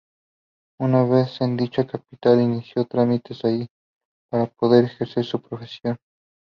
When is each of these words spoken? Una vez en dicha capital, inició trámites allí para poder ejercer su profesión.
Una 0.79 1.03
vez 1.03 1.39
en 1.41 1.55
dicha 1.55 1.85
capital, 1.85 2.41
inició 2.41 2.85
trámites 2.85 3.45
allí 3.45 3.69
para 4.31 4.47
poder 4.47 4.85
ejercer 4.85 5.23
su 5.23 5.39
profesión. 5.39 5.95